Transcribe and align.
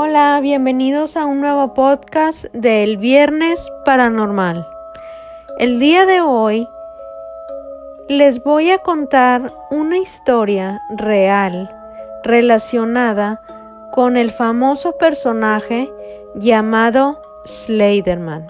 Hola, 0.00 0.38
bienvenidos 0.40 1.16
a 1.16 1.26
un 1.26 1.40
nuevo 1.40 1.74
podcast 1.74 2.44
del 2.52 2.98
Viernes 2.98 3.68
Paranormal. 3.84 4.64
El 5.58 5.80
día 5.80 6.06
de 6.06 6.20
hoy 6.20 6.68
les 8.08 8.40
voy 8.44 8.70
a 8.70 8.78
contar 8.78 9.52
una 9.72 9.96
historia 9.96 10.80
real 10.96 11.68
relacionada 12.22 13.40
con 13.90 14.16
el 14.16 14.30
famoso 14.30 14.96
personaje 14.98 15.90
llamado 16.36 17.20
Slenderman. 17.44 18.46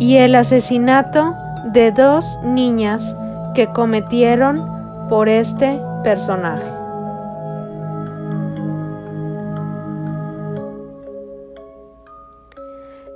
Y 0.00 0.16
el 0.16 0.34
asesinato 0.34 1.32
de 1.66 1.92
dos 1.92 2.40
niñas 2.42 3.14
que 3.54 3.68
cometieron 3.68 4.75
por 5.08 5.28
este 5.28 5.80
personaje. 6.02 6.64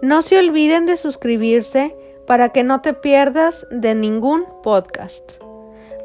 No 0.02 0.22
se 0.22 0.38
olviden 0.38 0.86
de 0.86 0.96
suscribirse 0.96 1.95
para 2.26 2.50
que 2.50 2.62
no 2.62 2.80
te 2.80 2.95
pierdas 2.95 3.66
de 3.70 3.95
ningún 3.95 4.45
podcast. 4.62 5.32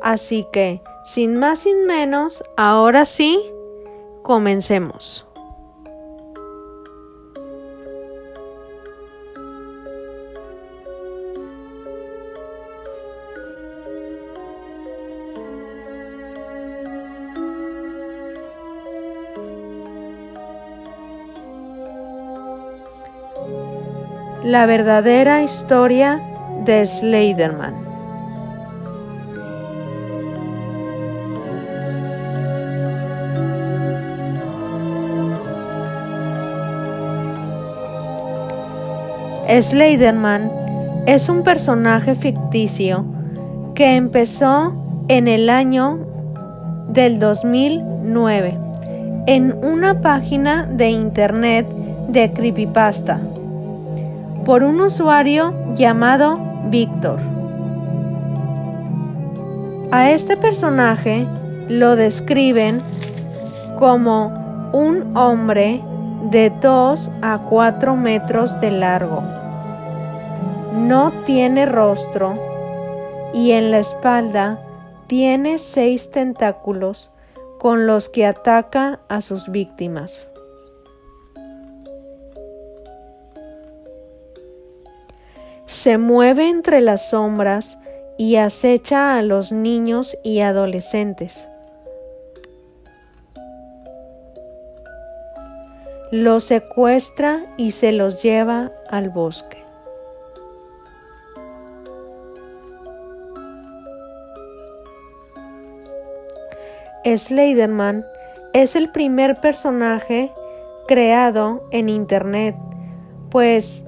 Así 0.02 0.45
que, 0.52 0.81
sin 1.05 1.38
más 1.38 1.59
sin 1.59 1.85
menos, 1.85 2.43
ahora 2.57 3.05
sí, 3.05 3.40
comencemos. 4.21 5.26
La 24.46 24.68
verdadera 24.68 25.41
historia 25.41 26.21
de 26.65 26.85
Slenderman. 26.85 27.74
Slenderman 39.49 40.51
es 41.07 41.27
un 41.27 41.41
personaje 41.41 42.13
ficticio 42.13 43.04
que 43.73 43.96
empezó 43.96 44.76
en 45.07 45.27
el 45.27 45.49
año 45.49 45.98
del 46.90 47.18
2009 47.18 48.60
en 49.26 49.54
una 49.66 50.01
página 50.01 50.68
de 50.68 50.91
internet 50.91 51.68
de 52.10 52.32
creepypasta 52.32 53.20
por 54.46 54.63
un 54.63 54.79
usuario 54.79 55.54
llamado 55.74 56.40
Víctor. 56.65 57.20
A 59.91 60.12
este 60.12 60.38
personaje 60.38 61.26
lo 61.68 61.96
describen 61.96 62.82
como 63.79 64.69
un 64.72 65.18
hombre 65.18 65.81
de 66.29 66.51
2 66.62 67.09
a 67.23 67.40
4 67.40 67.96
metros 67.96 68.59
de 68.62 68.72
largo. 68.72 69.23
No 70.73 71.12
tiene 71.25 71.66
rostro 71.66 72.35
y 73.33 73.51
en 73.51 73.72
la 73.72 73.79
espalda 73.79 74.59
tiene 75.07 75.57
seis 75.57 76.12
tentáculos 76.12 77.09
con 77.59 77.88
los 77.88 78.09
que 78.09 78.25
ataca 78.25 79.00
a 79.07 79.22
sus 79.22 79.50
víctimas. 79.51 80.27
Se 85.65 85.97
mueve 85.97 86.49
entre 86.49 86.81
las 86.81 87.09
sombras 87.09 87.77
y 88.17 88.35
acecha 88.37 89.17
a 89.17 89.21
los 89.21 89.51
niños 89.51 90.17
y 90.23 90.39
adolescentes. 90.39 91.47
Los 96.11 96.45
secuestra 96.45 97.41
y 97.57 97.71
se 97.71 97.91
los 97.91 98.21
lleva 98.21 98.71
al 98.89 99.09
bosque. 99.09 99.65
Slenderman 107.05 108.05
es 108.53 108.75
el 108.75 108.91
primer 108.91 109.35
personaje 109.35 110.31
creado 110.87 111.67
en 111.71 111.89
Internet, 111.89 112.55
pues 113.29 113.84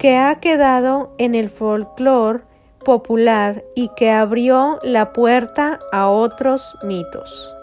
que 0.00 0.16
ha 0.16 0.40
quedado 0.40 1.10
en 1.18 1.34
el 1.34 1.50
folclore 1.50 2.40
popular 2.82 3.62
y 3.74 3.88
que 3.88 4.10
abrió 4.10 4.78
la 4.82 5.12
puerta 5.12 5.78
a 5.92 6.08
otros 6.08 6.74
mitos. 6.82 7.54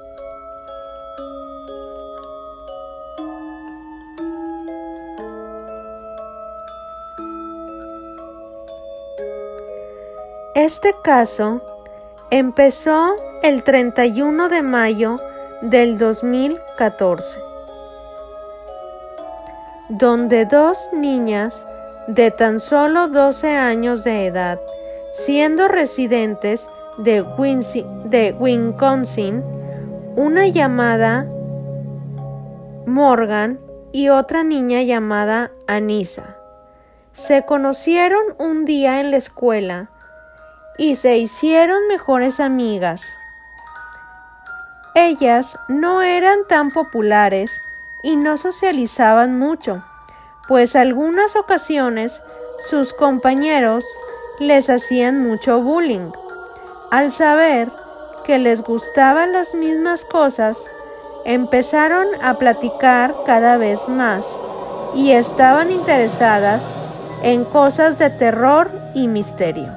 Este 10.54 10.94
caso 11.04 11.62
empezó 12.30 13.16
el 13.42 13.64
31 13.64 14.48
de 14.50 14.62
mayo 14.62 15.16
del 15.62 15.98
2014, 15.98 17.40
donde 19.90 20.46
dos 20.46 20.78
niñas 20.94 21.66
de 22.08 22.32
tan 22.32 22.60
solo 22.60 23.10
12 23.10 23.56
años 23.56 24.04
de 24.04 24.28
edad, 24.28 24.60
siendo 25.14 25.68
residentes 25.68 26.70
de, 26.98 27.22
Wisconsin, 28.40 29.44
una 30.16 30.48
llamada 30.48 31.28
Morgan 32.86 33.60
y 33.92 34.10
otra 34.10 34.44
niña 34.44 34.82
llamada 34.84 35.52
Anisa. 35.68 36.38
Se 37.12 37.46
conocieron 37.46 38.24
un 38.38 38.66
día 38.66 39.00
en 39.00 39.12
la 39.12 39.18
escuela 39.18 39.90
y 40.78 40.96
se 40.96 41.18
hicieron 41.18 41.88
mejores 41.88 42.40
amigas. 42.40 43.18
Ellas 44.96 45.60
no 45.68 46.02
eran 46.02 46.40
tan 46.48 46.72
populares 46.72 47.62
y 48.02 48.16
no 48.16 48.38
socializaban 48.38 49.38
mucho 49.38 49.84
pues 50.48 50.76
algunas 50.76 51.36
ocasiones 51.36 52.22
sus 52.70 52.94
compañeros 52.94 53.86
les 54.40 54.70
hacían 54.70 55.22
mucho 55.22 55.62
bullying. 55.62 56.12
Al 56.92 57.12
saber 57.12 57.70
que 58.24 58.38
les 58.38 58.62
gustaban 58.62 59.34
las 59.34 59.54
mismas 59.54 60.06
cosas, 60.06 60.68
empezaron 61.26 62.08
a 62.22 62.38
platicar 62.38 63.14
cada 63.26 63.58
vez 63.58 63.88
más 63.90 64.42
y 64.96 65.12
estaban 65.12 65.72
interesadas 65.72 66.64
en 67.24 67.44
cosas 67.46 67.98
de 67.98 68.10
terror 68.10 68.72
y 68.94 69.08
misterio. 69.08 69.70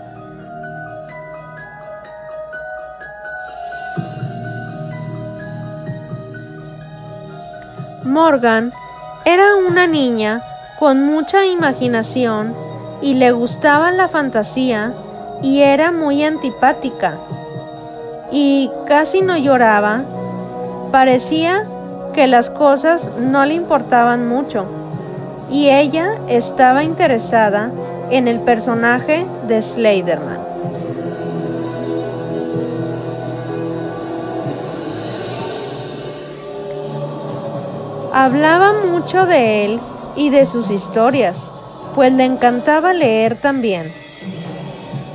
Morgan 8.05 8.73
era 9.25 9.57
una 9.57 9.87
niña 9.87 10.43
con 10.81 11.05
mucha 11.05 11.45
imaginación 11.45 12.55
y 13.03 13.13
le 13.13 13.33
gustaba 13.33 13.93
la 13.93 14.09
fantasía 14.09 14.95
y 15.43 15.61
era 15.61 15.93
muy 15.93 16.25
antipática 16.25 17.19
y 18.33 18.71
casi 18.89 19.21
no 19.21 19.37
lloraba. 19.37 20.01
Parecía 20.91 21.65
que 22.15 22.27
las 22.27 22.49
cosas 22.49 23.11
no 23.19 23.45
le 23.45 23.53
importaban 23.53 24.27
mucho 24.27 24.65
y 25.51 25.69
ella 25.69 26.15
estaba 26.29 26.83
interesada 26.83 27.71
en 28.11 28.27
el 28.27 28.41
personaje 28.41 29.27
de 29.47 29.61
Slenderman. 29.61 30.41
Hablaba 38.15 38.73
mucho 38.73 39.27
de 39.27 39.67
él 39.67 39.81
y 40.17 40.31
de 40.31 40.47
sus 40.47 40.71
historias, 40.71 41.51
pues 41.95 42.13
le 42.13 42.25
encantaba 42.25 42.93
leer 42.93 43.37
también. 43.37 43.93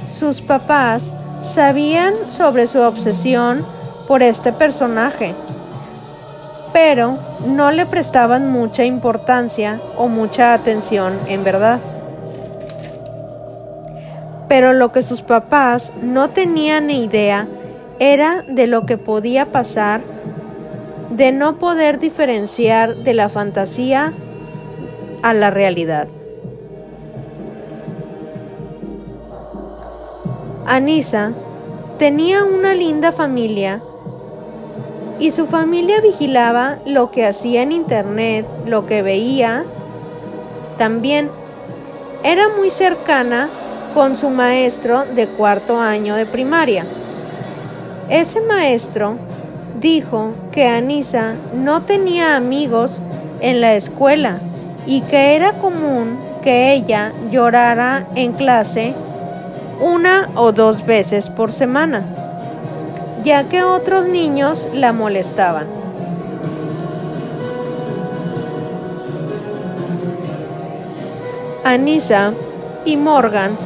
Sus 0.09 0.41
papás 0.41 1.11
sabían 1.43 2.13
sobre 2.29 2.67
su 2.67 2.79
obsesión 2.79 3.65
por 4.07 4.23
este 4.23 4.53
personaje, 4.53 5.33
pero 6.73 7.15
no 7.47 7.71
le 7.71 7.85
prestaban 7.85 8.51
mucha 8.51 8.83
importancia 8.83 9.79
o 9.97 10.07
mucha 10.07 10.53
atención 10.53 11.17
en 11.27 11.43
verdad. 11.43 11.79
Pero 14.47 14.73
lo 14.73 14.91
que 14.91 15.03
sus 15.03 15.21
papás 15.21 15.91
no 16.01 16.29
tenían 16.29 16.87
ni 16.87 17.03
idea 17.03 17.47
era 17.99 18.43
de 18.43 18.67
lo 18.67 18.85
que 18.85 18.97
podía 18.97 19.47
pasar 19.47 20.01
de 21.09 21.31
no 21.31 21.55
poder 21.57 21.99
diferenciar 21.99 22.95
de 22.97 23.13
la 23.13 23.29
fantasía 23.29 24.13
a 25.25 25.33
la 25.33 25.49
realidad. 25.49 26.07
Anisa 30.67 31.31
tenía 31.97 32.43
una 32.43 32.75
linda 32.75 33.11
familia 33.11 33.81
y 35.17 35.31
su 35.31 35.47
familia 35.47 35.99
vigilaba 35.99 36.77
lo 36.85 37.09
que 37.09 37.25
hacía 37.25 37.63
en 37.63 37.71
internet, 37.71 38.45
lo 38.67 38.85
que 38.85 39.01
veía. 39.01 39.65
También 40.77 41.31
era 42.21 42.47
muy 42.49 42.69
cercana 42.69 43.49
con 43.95 44.17
su 44.17 44.29
maestro 44.29 45.05
de 45.15 45.25
cuarto 45.25 45.81
año 45.81 46.13
de 46.13 46.27
primaria. 46.27 46.85
Ese 48.09 48.41
maestro 48.41 49.15
dijo 49.81 50.33
que 50.51 50.67
Anisa 50.67 51.33
no 51.55 51.81
tenía 51.81 52.35
amigos 52.35 53.01
en 53.41 53.59
la 53.59 53.73
escuela 53.73 54.39
y 54.85 55.01
que 55.01 55.35
era 55.35 55.53
común 55.53 56.19
que 56.43 56.73
ella 56.73 57.11
llorara 57.31 58.05
en 58.15 58.33
clase 58.33 58.93
una 59.81 60.29
o 60.35 60.51
dos 60.51 60.85
veces 60.85 61.29
por 61.29 61.51
semana, 61.51 62.03
ya 63.23 63.45
que 63.45 63.63
otros 63.63 64.05
niños 64.05 64.67
la 64.73 64.93
molestaban. 64.93 65.67
Anisa 71.63 72.31
y 72.85 72.95
Morgan 72.95 73.57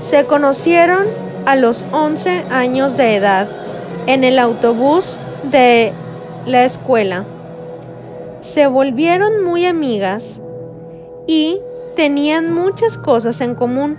se 0.00 0.24
conocieron 0.24 1.04
a 1.44 1.54
los 1.54 1.84
11 1.92 2.44
años 2.50 2.96
de 2.96 3.16
edad 3.16 3.46
en 4.06 4.24
el 4.24 4.38
autobús 4.38 5.18
de 5.50 5.92
la 6.46 6.64
escuela. 6.64 7.24
Se 8.52 8.66
volvieron 8.66 9.44
muy 9.44 9.64
amigas 9.64 10.38
y 11.26 11.58
tenían 11.96 12.52
muchas 12.52 12.98
cosas 12.98 13.40
en 13.40 13.54
común. 13.54 13.96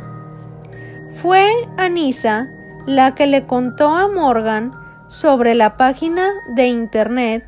Fue 1.23 1.49
Anisa 1.75 2.45
la 2.85 3.15
que 3.15 3.25
le 3.25 3.47
contó 3.47 3.95
a 3.95 4.07
Morgan 4.07 4.71
sobre 5.07 5.55
la 5.55 5.75
página 5.75 6.29
de 6.55 6.67
internet 6.67 7.43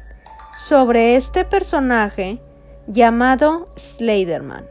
sobre 0.57 1.15
este 1.15 1.45
personaje 1.45 2.41
llamado 2.87 3.69
Sliderman. 3.77 4.65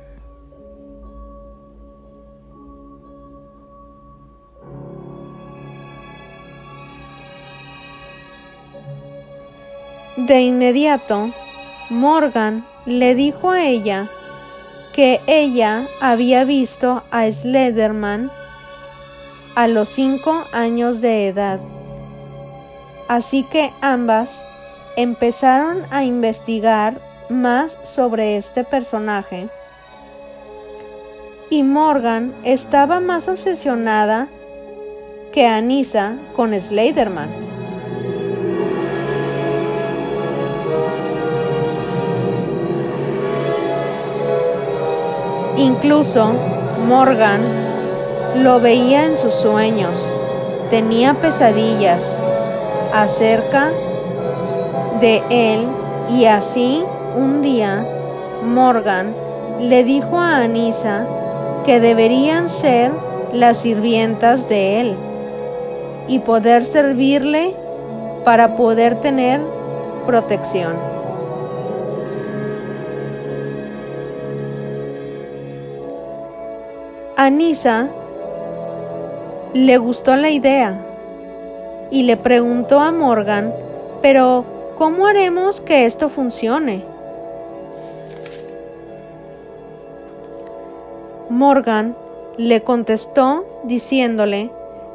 De 10.16 10.40
inmediato, 10.40 11.32
Morgan 11.90 12.64
le 12.86 13.14
dijo 13.14 13.50
a 13.50 13.64
ella 13.64 14.08
que 14.94 15.20
ella 15.26 15.86
había 16.00 16.44
visto 16.44 17.02
a 17.10 17.30
Slederman 17.30 18.30
a 19.54 19.66
los 19.68 19.88
cinco 19.88 20.44
años 20.52 21.00
de 21.00 21.28
edad. 21.28 21.60
Así 23.08 23.42
que 23.44 23.72
ambas 23.80 24.44
empezaron 24.96 25.82
a 25.90 26.04
investigar 26.04 26.94
más 27.28 27.76
sobre 27.82 28.36
este 28.36 28.64
personaje. 28.64 29.48
Y 31.50 31.62
Morgan 31.62 32.34
estaba 32.44 33.00
más 33.00 33.28
obsesionada 33.28 34.28
que 35.32 35.46
Anissa 35.46 36.14
con 36.34 36.58
Sliderman. 36.58 37.43
Incluso 45.56 46.32
Morgan 46.88 47.40
lo 48.42 48.60
veía 48.60 49.06
en 49.06 49.16
sus 49.16 49.34
sueños, 49.34 49.92
tenía 50.70 51.14
pesadillas 51.14 52.16
acerca 52.92 53.70
de 55.00 55.22
él 55.30 55.66
y 56.10 56.24
así 56.24 56.82
un 57.16 57.42
día 57.42 57.86
Morgan 58.44 59.14
le 59.60 59.84
dijo 59.84 60.18
a 60.18 60.38
Anisa 60.38 61.06
que 61.64 61.78
deberían 61.78 62.50
ser 62.50 62.90
las 63.32 63.58
sirvientas 63.58 64.48
de 64.48 64.80
él 64.80 64.96
y 66.08 66.18
poder 66.18 66.64
servirle 66.64 67.54
para 68.24 68.56
poder 68.56 68.96
tener 68.96 69.40
protección. 70.06 70.93
A 77.16 77.30
Nisa 77.30 77.88
le 79.52 79.78
gustó 79.78 80.16
la 80.16 80.30
idea 80.30 80.84
y 81.92 82.02
le 82.02 82.16
preguntó 82.16 82.80
a 82.80 82.90
Morgan, 82.90 83.54
pero 84.02 84.44
¿cómo 84.76 85.06
haremos 85.06 85.60
que 85.60 85.84
esto 85.84 86.08
funcione? 86.08 86.82
Morgan 91.30 91.96
le 92.36 92.64
contestó 92.64 93.44
diciéndole 93.62 94.50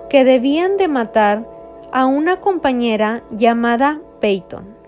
que 0.10 0.25
debían 0.25 0.75
de 0.75 0.89
matar 0.89 1.45
a 1.94 2.06
una 2.06 2.42
compañera 2.42 3.24
llamada 3.31 4.01
Peyton. 4.19 4.79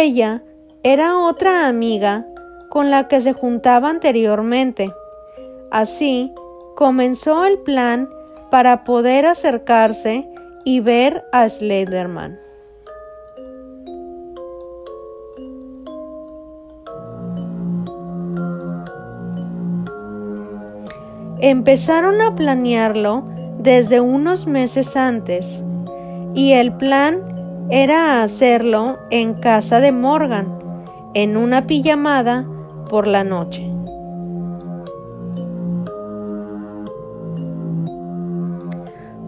Ella 0.00 0.44
era 0.84 1.18
otra 1.18 1.66
amiga 1.66 2.24
con 2.68 2.88
la 2.88 3.08
que 3.08 3.20
se 3.20 3.32
juntaba 3.32 3.90
anteriormente. 3.90 4.92
Así 5.72 6.32
comenzó 6.76 7.44
el 7.44 7.58
plan 7.58 8.08
para 8.48 8.84
poder 8.84 9.26
acercarse 9.26 10.28
y 10.64 10.78
ver 10.78 11.24
a 11.32 11.48
Slenderman. 11.48 12.38
Empezaron 21.40 22.20
a 22.20 22.36
planearlo 22.36 23.24
desde 23.58 24.00
unos 24.00 24.46
meses 24.46 24.94
antes 24.94 25.64
y 26.34 26.52
el 26.52 26.72
plan 26.76 27.27
era 27.70 28.22
hacerlo 28.22 28.98
en 29.10 29.34
casa 29.34 29.80
de 29.80 29.92
Morgan, 29.92 30.58
en 31.14 31.36
una 31.36 31.66
pijamada 31.66 32.46
por 32.88 33.06
la 33.06 33.24
noche. 33.24 33.70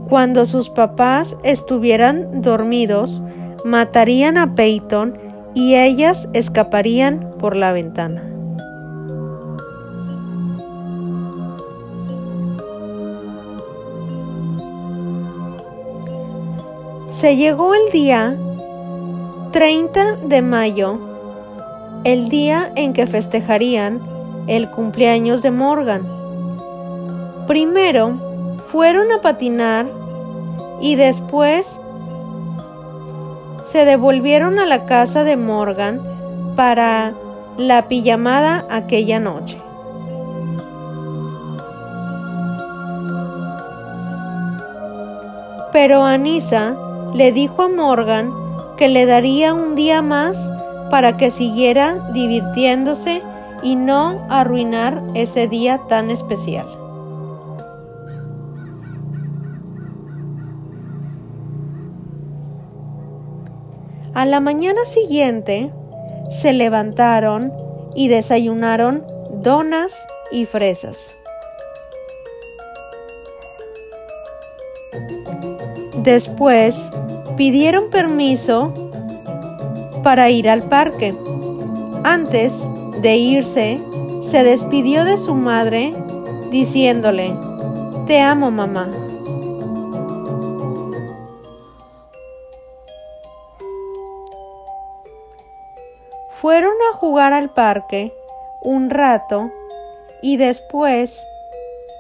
Cuando 0.09 0.47
sus 0.47 0.71
papás 0.71 1.37
estuvieran 1.43 2.41
dormidos, 2.43 3.23
matarían 3.65 4.39
a 4.39 4.55
Peyton 4.55 5.19
y 5.55 5.77
ellas 5.77 6.29
escaparían 6.33 7.35
por 7.39 7.55
la 7.57 7.73
ventana. 7.73 8.30
Se 17.21 17.37
llegó 17.37 17.75
el 17.75 17.93
día 17.93 18.35
30 19.53 20.17
de 20.25 20.41
mayo, 20.41 20.99
el 22.05 22.31
día 22.31 22.73
en 22.77 22.95
que 22.95 23.07
festejarían 23.07 24.01
el 24.47 24.71
cumpleaños 24.71 25.43
de 25.43 25.51
Morgan. 25.51 26.01
Primero 27.47 28.15
fueron 28.73 29.13
a 29.13 29.21
patinar 29.21 29.85
y 30.81 30.97
después 30.97 31.79
se 33.67 33.85
devolvieron 33.85 34.59
a 34.59 34.65
la 34.65 34.87
casa 34.87 35.23
de 35.23 35.37
Morgan 35.37 36.01
para 36.57 37.13
la 37.59 37.87
pijamada 37.87 38.65
aquella 38.71 39.21
noche. 39.21 39.59
Pero 45.71 46.03
Anisa 46.03 46.87
le 47.15 47.33
dijo 47.33 47.63
a 47.63 47.69
Morgan 47.69 48.33
que 48.77 48.89
le 48.89 49.07
daría 49.07 49.53
un 49.53 49.75
día 49.75 50.03
más 50.03 50.51
para 50.91 51.17
que 51.17 51.31
siguiera 51.31 52.11
divirtiéndose 52.13 53.23
y 53.63 53.77
no 53.77 54.27
arruinar 54.29 55.03
ese 55.15 55.49
día 55.49 55.81
tan 55.89 56.11
especial. 56.11 56.67
A 64.15 64.25
la 64.25 64.41
mañana 64.41 64.85
siguiente 64.85 65.71
se 66.31 66.53
levantaron 66.53 67.53
y 67.95 68.09
desayunaron 68.09 69.05
donas 69.43 70.07
y 70.33 70.47
fresas. 70.47 71.15
Después 76.03 76.91
pidieron 77.37 77.91
permiso 77.91 78.73
para 80.03 80.31
ir 80.31 80.49
al 80.49 80.63
parque. 80.63 81.15
Antes 82.05 82.67
de 83.03 83.17
irse, 83.17 83.79
se 84.23 84.43
despidió 84.43 85.05
de 85.05 85.19
su 85.19 85.35
madre 85.35 85.93
diciéndole, 86.51 87.35
Te 88.07 88.19
amo 88.19 88.51
mamá. 88.51 88.89
Fueron 96.41 96.73
a 96.91 96.97
jugar 96.97 97.35
al 97.35 97.51
parque 97.51 98.11
un 98.63 98.89
rato 98.89 99.51
y 100.23 100.39
después 100.39 101.23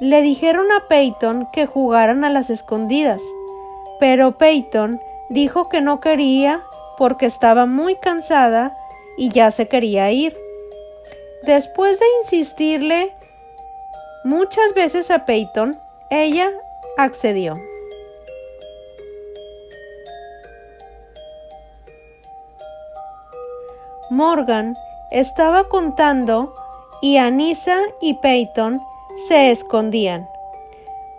le 0.00 0.22
dijeron 0.22 0.64
a 0.72 0.88
Peyton 0.88 1.46
que 1.52 1.66
jugaran 1.66 2.24
a 2.24 2.30
las 2.30 2.48
escondidas, 2.48 3.20
pero 4.00 4.38
Peyton 4.38 4.98
dijo 5.28 5.68
que 5.68 5.80
no 5.80 6.00
quería 6.00 6.62
porque 6.98 7.26
estaba 7.26 7.66
muy 7.66 7.94
cansada 7.96 8.72
y 9.16 9.28
ya 9.28 9.50
se 9.50 9.68
quería 9.68 10.10
ir. 10.10 10.36
Después 11.42 12.00
de 12.00 12.06
insistirle 12.22 13.12
muchas 14.24 14.74
veces 14.74 15.10
a 15.10 15.26
Peyton, 15.26 15.76
ella 16.10 16.50
accedió. 16.96 17.54
Morgan 24.10 24.74
estaba 25.10 25.68
contando 25.68 26.52
y 27.00 27.18
Anissa 27.18 27.80
y 28.00 28.14
Peyton 28.14 28.80
se 29.28 29.50
escondían. 29.50 30.26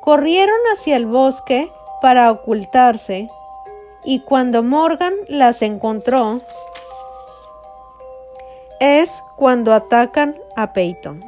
Corrieron 0.02 0.60
hacia 0.74 0.98
el 0.98 1.06
bosque 1.06 1.70
para 2.02 2.32
ocultarse 2.32 3.28
y 4.04 4.20
cuando 4.22 4.64
Morgan 4.64 5.14
las 5.28 5.62
encontró, 5.62 6.42
es 8.80 9.24
cuando 9.38 9.74
atacan 9.74 10.36
a 10.56 10.74
Peyton. 10.74 11.24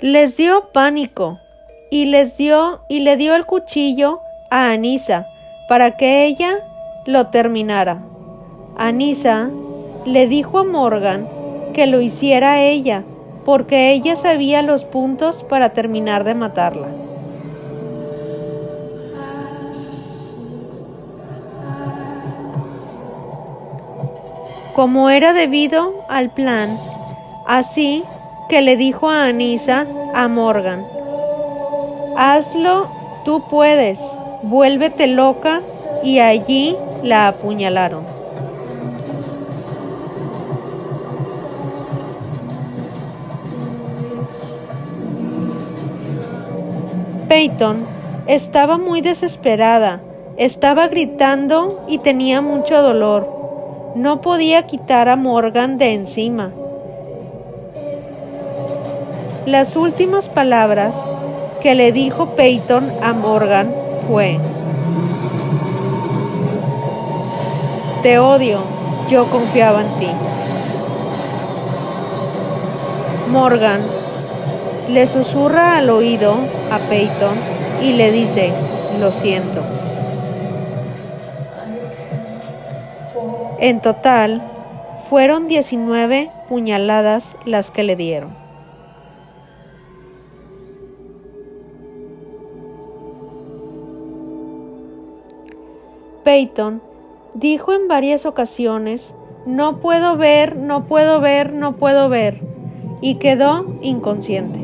Les 0.00 0.36
dio 0.36 0.72
pánico 0.72 1.38
y 1.90 2.06
les 2.06 2.36
dio 2.36 2.80
y 2.88 3.00
le 3.00 3.16
dio 3.16 3.34
el 3.36 3.46
cuchillo 3.46 4.18
a 4.50 4.72
Anisa 4.72 5.26
para 5.68 5.96
que 5.96 6.26
ella 6.26 6.58
lo 7.06 7.28
terminara. 7.28 8.02
Anisa 8.76 9.48
le 10.04 10.26
dijo 10.26 10.58
a 10.58 10.64
Morgan 10.64 11.28
que 11.72 11.86
lo 11.86 12.00
hiciera 12.00 12.62
ella, 12.62 13.04
porque 13.44 13.92
ella 13.92 14.16
sabía 14.16 14.62
los 14.62 14.84
puntos 14.84 15.42
para 15.42 15.70
terminar 15.70 16.24
de 16.24 16.34
matarla. 16.34 16.88
Como 24.74 25.10
era 25.10 25.32
debido 25.32 25.92
al 26.08 26.30
plan, 26.30 26.78
así 27.46 28.02
que 28.48 28.62
le 28.62 28.76
dijo 28.76 29.10
a 29.10 29.26
Anisa 29.26 29.86
a 30.14 30.28
Morgan, 30.28 30.82
hazlo, 32.16 32.88
tú 33.24 33.42
puedes 33.50 33.98
vuélvete 34.42 35.06
loca 35.06 35.60
y 36.02 36.18
allí 36.18 36.76
la 37.02 37.28
apuñalaron. 37.28 38.21
Peyton 47.32 47.78
estaba 48.26 48.76
muy 48.76 49.00
desesperada, 49.00 50.00
estaba 50.36 50.88
gritando 50.88 51.82
y 51.88 51.96
tenía 51.96 52.42
mucho 52.42 52.82
dolor. 52.82 53.26
No 53.94 54.20
podía 54.20 54.66
quitar 54.66 55.08
a 55.08 55.16
Morgan 55.16 55.78
de 55.78 55.94
encima. 55.94 56.50
Las 59.46 59.76
últimas 59.76 60.28
palabras 60.28 60.94
que 61.62 61.74
le 61.74 61.90
dijo 61.90 62.36
Peyton 62.36 62.86
a 63.02 63.14
Morgan 63.14 63.74
fue. 64.06 64.38
Te 68.02 68.18
odio, 68.18 68.58
yo 69.08 69.24
confiaba 69.30 69.80
en 69.80 69.88
ti. 69.98 70.10
Morgan 73.30 73.80
le 74.90 75.06
susurra 75.06 75.78
al 75.78 75.88
oído 75.88 76.34
a 76.72 76.78
Peyton 76.88 77.36
y 77.82 77.92
le 77.92 78.10
dice, 78.10 78.50
lo 78.98 79.12
siento. 79.12 79.62
En 83.58 83.80
total, 83.80 84.42
fueron 85.10 85.48
19 85.48 86.30
puñaladas 86.48 87.36
las 87.44 87.70
que 87.70 87.82
le 87.82 87.96
dieron. 87.96 88.30
Peyton 96.24 96.80
dijo 97.34 97.74
en 97.74 97.86
varias 97.86 98.24
ocasiones, 98.24 99.12
no 99.44 99.76
puedo 99.78 100.16
ver, 100.16 100.56
no 100.56 100.84
puedo 100.84 101.20
ver, 101.20 101.52
no 101.52 101.76
puedo 101.76 102.08
ver, 102.08 102.40
y 103.02 103.16
quedó 103.16 103.66
inconsciente. 103.82 104.61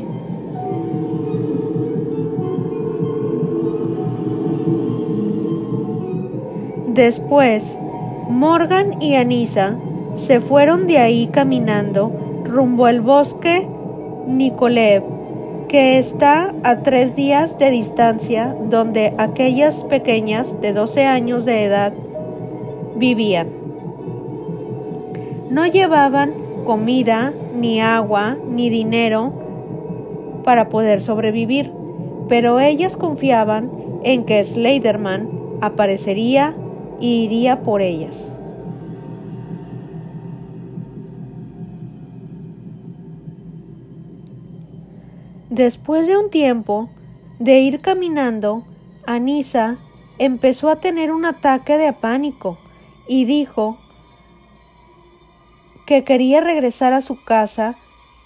Después, 6.99 7.77
Morgan 8.27 9.01
y 9.01 9.15
Anisa 9.15 9.77
se 10.15 10.41
fueron 10.41 10.85
de 10.85 10.97
ahí 10.97 11.27
caminando 11.27 12.11
rumbo 12.43 12.87
al 12.87 12.99
bosque 12.99 13.65
Nikolev 14.27 15.01
que 15.69 15.97
está 15.97 16.53
a 16.61 16.79
tres 16.79 17.15
días 17.15 17.57
de 17.57 17.69
distancia 17.69 18.53
donde 18.69 19.13
aquellas 19.17 19.85
pequeñas 19.85 20.59
de 20.59 20.73
12 20.73 21.05
años 21.05 21.45
de 21.45 21.63
edad 21.63 21.93
vivían. 22.97 23.47
No 25.49 25.67
llevaban 25.67 26.33
comida, 26.65 27.31
ni 27.55 27.79
agua, 27.79 28.35
ni 28.45 28.69
dinero 28.69 29.31
para 30.43 30.67
poder 30.67 30.99
sobrevivir, 30.99 31.71
pero 32.27 32.59
ellas 32.59 32.97
confiaban 32.97 33.71
en 34.03 34.25
que 34.25 34.43
Slenderman 34.43 35.29
aparecería 35.61 36.53
y 36.99 37.23
iría 37.23 37.61
por 37.61 37.81
ellas. 37.81 38.31
Después 45.49 46.07
de 46.07 46.15
un 46.15 46.29
tiempo 46.29 46.89
de 47.39 47.59
ir 47.59 47.81
caminando, 47.81 48.63
Anisa 49.05 49.77
empezó 50.19 50.69
a 50.69 50.75
tener 50.75 51.11
un 51.11 51.25
ataque 51.25 51.77
de 51.77 51.91
pánico 51.91 52.59
y 53.07 53.25
dijo 53.25 53.77
que 55.87 56.03
quería 56.03 56.39
regresar 56.41 56.93
a 56.93 57.01
su 57.01 57.23
casa 57.23 57.75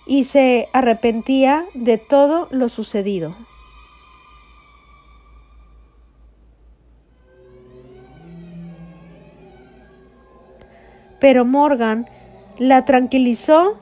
y 0.05 0.25
se 0.25 0.67
arrepentía 0.73 1.65
de 1.73 1.97
todo 1.97 2.47
lo 2.51 2.67
sucedido. 2.67 3.33
Pero 11.23 11.45
Morgan 11.45 12.05
la 12.57 12.83
tranquilizó 12.83 13.79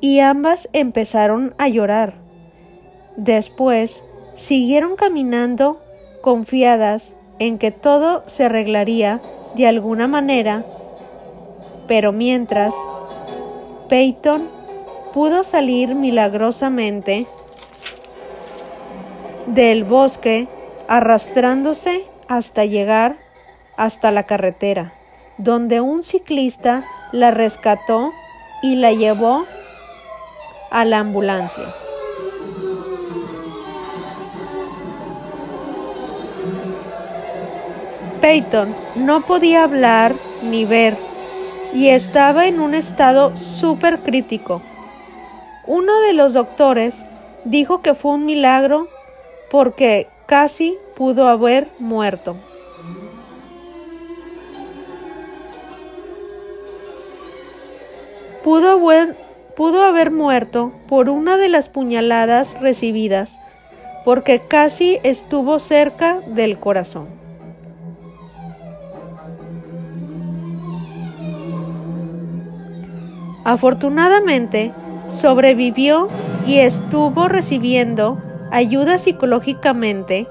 y 0.00 0.18
ambas 0.18 0.68
empezaron 0.72 1.54
a 1.58 1.68
llorar. 1.68 2.14
Después 3.16 4.02
siguieron 4.34 4.96
caminando 4.96 5.80
confiadas 6.22 7.14
en 7.38 7.56
que 7.56 7.70
todo 7.70 8.24
se 8.26 8.46
arreglaría 8.46 9.20
de 9.54 9.68
alguna 9.68 10.08
manera, 10.08 10.64
pero 11.86 12.10
mientras 12.10 12.74
Peyton 13.88 14.48
pudo 15.12 15.44
salir 15.44 15.94
milagrosamente 15.94 17.28
del 19.46 19.84
bosque 19.84 20.48
arrastrándose 20.88 22.02
hasta 22.26 22.64
llegar 22.64 23.18
hasta 23.76 24.10
la 24.10 24.24
carretera, 24.24 24.94
donde 25.38 25.80
un 25.80 26.02
ciclista 26.04 26.84
la 27.12 27.30
rescató 27.30 28.12
y 28.62 28.76
la 28.76 28.92
llevó 28.92 29.44
a 30.70 30.84
la 30.84 31.00
ambulancia. 31.00 31.64
Peyton 38.20 38.74
no 38.96 39.20
podía 39.20 39.64
hablar 39.64 40.14
ni 40.42 40.64
ver 40.64 40.96
y 41.74 41.88
estaba 41.88 42.46
en 42.46 42.60
un 42.60 42.74
estado 42.74 43.36
súper 43.36 43.98
crítico. 43.98 44.62
Uno 45.66 46.00
de 46.00 46.12
los 46.14 46.32
doctores 46.32 47.04
dijo 47.44 47.82
que 47.82 47.94
fue 47.94 48.12
un 48.12 48.24
milagro 48.24 48.88
porque 49.50 50.06
casi 50.26 50.76
pudo 50.96 51.28
haber 51.28 51.68
muerto. 51.78 52.36
Pudo 58.44 59.82
haber, 59.82 60.10
muerto 60.10 60.72
por 60.86 61.08
una 61.08 61.38
de 61.38 61.48
las 61.48 61.70
puñaladas 61.70 62.60
recibidas 62.60 63.38
porque 64.04 64.38
casi 64.38 64.98
estuvo 65.02 65.58
cerca 65.58 66.20
del 66.26 66.58
corazón. 66.58 67.08
Afortunadamente, 73.44 74.72
sobrevivió 75.08 76.08
y 76.46 76.58
estuvo 76.58 77.28
recibiendo 77.28 78.18
ayuda 78.52 78.98
psicológicamente 78.98 80.26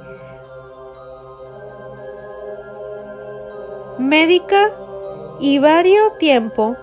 médica 3.97 4.69
y 5.39 5.57
varios 5.57 6.15
tiempo 6.19 6.75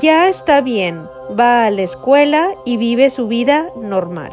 ya 0.00 0.28
está 0.28 0.60
bien, 0.60 1.02
va 1.38 1.64
a 1.64 1.70
la 1.70 1.82
escuela 1.82 2.50
y 2.64 2.76
vive 2.76 3.10
su 3.10 3.28
vida 3.28 3.68
normal. 3.76 4.32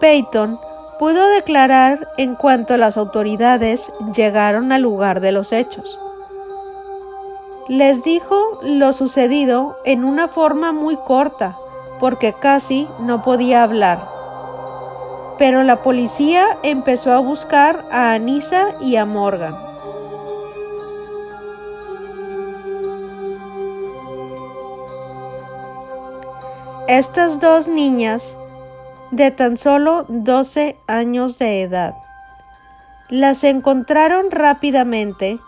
Peyton 0.00 0.58
pudo 0.98 1.26
declarar 1.28 2.06
en 2.16 2.36
cuanto 2.36 2.76
las 2.76 2.96
autoridades 2.96 3.92
llegaron 4.14 4.70
al 4.70 4.82
lugar 4.82 5.20
de 5.20 5.32
los 5.32 5.52
hechos. 5.52 5.98
Les 7.68 8.04
dijo 8.04 8.60
lo 8.62 8.92
sucedido 8.92 9.76
en 9.84 10.04
una 10.04 10.28
forma 10.28 10.72
muy 10.72 10.96
corta, 10.96 11.56
porque 12.00 12.32
casi 12.32 12.86
no 13.00 13.22
podía 13.24 13.62
hablar. 13.62 14.17
Pero 15.38 15.62
la 15.62 15.76
policía 15.82 16.46
empezó 16.62 17.12
a 17.12 17.20
buscar 17.20 17.84
a 17.90 18.12
Anisa 18.12 18.74
y 18.80 18.96
a 18.96 19.04
Morgan. 19.04 19.54
Estas 26.88 27.38
dos 27.38 27.68
niñas 27.68 28.36
de 29.10 29.30
tan 29.30 29.56
solo 29.56 30.06
12 30.08 30.76
años 30.86 31.38
de 31.38 31.62
edad. 31.62 31.94
Las 33.08 33.44
encontraron 33.44 34.30
rápidamente 34.30 35.38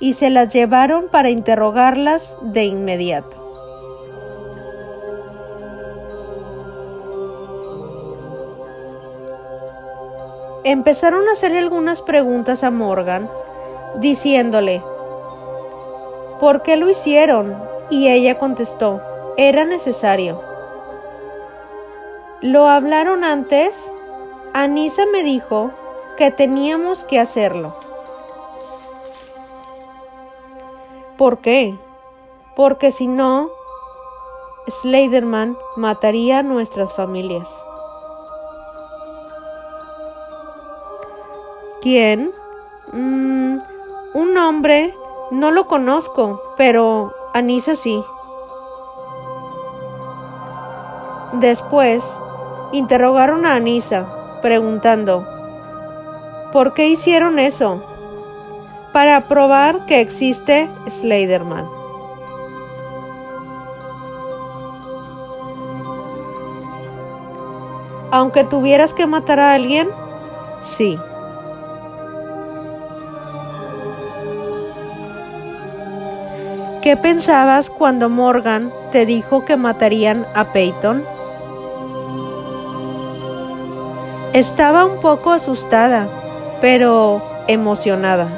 y 0.00 0.14
se 0.14 0.30
las 0.30 0.52
llevaron 0.52 1.08
para 1.10 1.30
interrogarlas 1.30 2.34
de 2.42 2.64
inmediato. 2.64 3.43
Empezaron 10.64 11.28
a 11.28 11.32
hacerle 11.32 11.58
algunas 11.58 12.00
preguntas 12.00 12.64
a 12.64 12.70
Morgan, 12.70 13.28
diciéndole, 13.96 14.82
¿por 16.40 16.62
qué 16.62 16.76
lo 16.76 16.88
hicieron? 16.88 17.54
Y 17.90 18.08
ella 18.08 18.38
contestó, 18.38 19.02
era 19.36 19.66
necesario. 19.66 20.40
¿Lo 22.40 22.66
hablaron 22.66 23.24
antes? 23.24 23.90
Anisa 24.54 25.04
me 25.04 25.22
dijo 25.22 25.70
que 26.16 26.30
teníamos 26.30 27.04
que 27.04 27.20
hacerlo. 27.20 27.76
¿Por 31.18 31.38
qué? 31.38 31.74
Porque 32.56 32.90
si 32.90 33.06
no, 33.06 33.48
Slenderman 34.68 35.58
mataría 35.76 36.38
a 36.38 36.42
nuestras 36.42 36.90
familias. 36.94 37.63
¿Quién? 41.84 42.32
Mm, 42.94 43.58
un 44.14 44.38
hombre, 44.38 44.94
no 45.30 45.50
lo 45.50 45.66
conozco, 45.66 46.40
pero 46.56 47.12
Anisa 47.34 47.76
sí. 47.76 48.02
Después, 51.34 52.02
Interrogaron 52.72 53.44
a 53.44 53.54
Anisa, 53.54 54.06
preguntando, 54.40 55.24
¿por 56.54 56.72
qué 56.72 56.88
hicieron 56.88 57.38
eso? 57.38 57.84
Para 58.94 59.20
probar 59.28 59.84
que 59.86 60.00
existe 60.00 60.68
Slenderman. 60.88 61.66
Aunque 68.10 68.42
tuvieras 68.42 68.94
que 68.94 69.06
matar 69.06 69.38
a 69.38 69.52
alguien, 69.52 69.88
sí. 70.62 70.98
¿Qué 76.84 76.98
pensabas 76.98 77.70
cuando 77.70 78.10
Morgan 78.10 78.70
te 78.92 79.06
dijo 79.06 79.46
que 79.46 79.56
matarían 79.56 80.26
a 80.34 80.52
Peyton? 80.52 81.02
Estaba 84.34 84.84
un 84.84 85.00
poco 85.00 85.32
asustada, 85.32 86.06
pero 86.60 87.22
emocionada. 87.48 88.28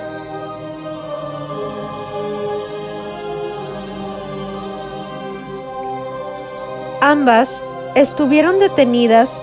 Ambas 7.00 7.64
estuvieron 7.96 8.60
detenidas 8.60 9.42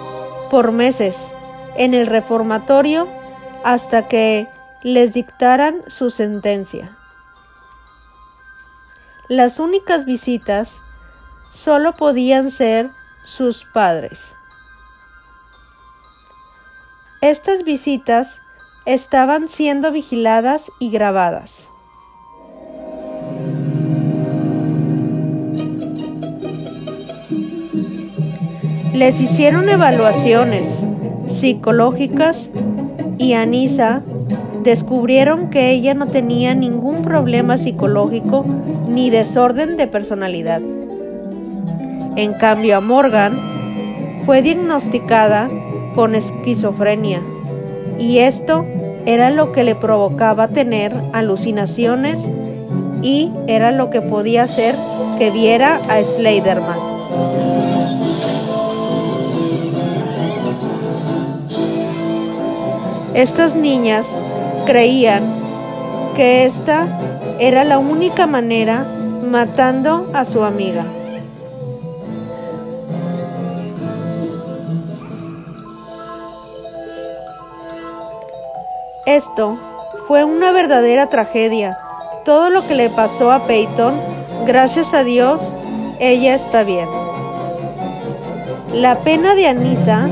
por 0.49 0.71
meses 0.71 1.29
en 1.75 1.93
el 1.93 2.07
reformatorio 2.07 3.09
hasta 3.65 4.07
que 4.07 4.47
les 4.81 5.13
dictaran 5.13 5.81
su 5.87 6.09
sentencia. 6.09 6.89
Las 9.33 9.59
únicas 9.59 10.05
visitas 10.05 10.79
solo 11.51 11.93
podían 11.93 12.51
ser 12.51 12.91
sus 13.25 13.65
padres. 13.73 14.35
Estas 17.19 17.63
visitas 17.63 18.39
estaban 18.85 19.49
siendo 19.49 19.91
vigiladas 19.91 20.71
y 20.79 20.91
grabadas. 20.91 21.65
Les 28.93 29.19
hicieron 29.19 29.67
evaluaciones 29.67 30.83
psicológicas 31.27 32.51
y 33.17 33.33
Anisa 33.33 34.03
descubrieron 34.63 35.49
que 35.49 35.71
ella 35.71 35.93
no 35.93 36.07
tenía 36.07 36.55
ningún 36.55 37.03
problema 37.03 37.57
psicológico 37.57 38.45
ni 38.87 39.09
desorden 39.09 39.77
de 39.77 39.87
personalidad. 39.87 40.61
En 42.15 42.33
cambio 42.33 42.77
a 42.77 42.81
Morgan 42.81 43.33
fue 44.25 44.41
diagnosticada 44.41 45.49
con 45.95 46.15
esquizofrenia 46.15 47.21
y 47.99 48.19
esto 48.19 48.65
era 49.05 49.29
lo 49.29 49.51
que 49.51 49.63
le 49.63 49.75
provocaba 49.75 50.47
tener 50.47 50.93
alucinaciones 51.11 52.29
y 53.01 53.31
era 53.47 53.71
lo 53.71 53.89
que 53.89 54.01
podía 54.01 54.43
hacer 54.43 54.75
que 55.17 55.29
viera 55.29 55.79
a 55.89 56.01
Slenderman. 56.03 56.79
Estas 63.13 63.55
niñas 63.55 64.07
creían 64.65 65.23
que 66.15 66.45
esta 66.45 66.87
era 67.39 67.63
la 67.63 67.79
única 67.79 68.27
manera 68.27 68.85
matando 69.29 70.09
a 70.13 70.25
su 70.25 70.43
amiga. 70.43 70.85
Esto 79.05 79.57
fue 80.07 80.23
una 80.23 80.51
verdadera 80.51 81.07
tragedia. 81.09 81.77
Todo 82.23 82.49
lo 82.49 82.65
que 82.65 82.75
le 82.75 82.89
pasó 82.89 83.31
a 83.31 83.45
Peyton, 83.47 83.93
gracias 84.45 84.93
a 84.93 85.03
Dios, 85.03 85.41
ella 85.99 86.35
está 86.35 86.63
bien. 86.63 86.87
La 88.73 88.95
pena 88.99 89.35
de 89.35 89.47
Anisa 89.47 90.07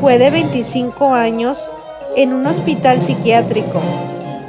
fue 0.00 0.18
de 0.18 0.30
25 0.30 1.12
años 1.12 1.58
en 2.16 2.32
un 2.32 2.46
hospital 2.46 3.00
psiquiátrico 3.00 3.80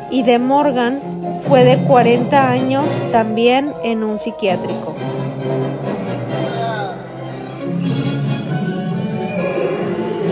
y 0.10 0.24
de 0.24 0.40
Morgan 0.40 1.00
fue 1.48 1.64
de 1.64 1.78
40 1.78 2.50
años 2.50 2.86
también 3.12 3.72
en 3.84 4.04
un 4.04 4.20
psiquiátrico. 4.20 4.96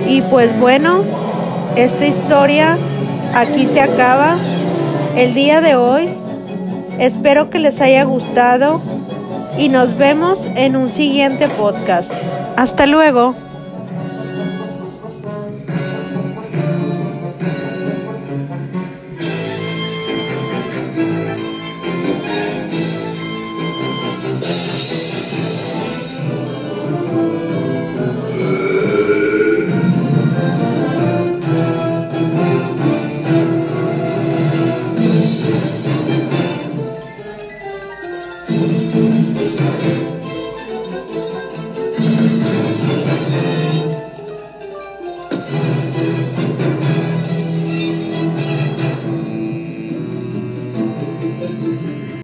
Y 0.07 0.21
pues 0.23 0.59
bueno, 0.59 1.03
esta 1.75 2.05
historia 2.05 2.77
aquí 3.33 3.67
se 3.67 3.81
acaba 3.81 4.35
el 5.15 5.33
día 5.33 5.61
de 5.61 5.75
hoy. 5.75 6.09
Espero 6.97 7.49
que 7.49 7.59
les 7.59 7.79
haya 7.79 8.03
gustado 8.03 8.81
y 9.57 9.69
nos 9.69 9.97
vemos 9.97 10.47
en 10.55 10.75
un 10.75 10.89
siguiente 10.89 11.47
podcast. 11.47 12.11
Hasta 12.57 12.85
luego. 12.85 13.35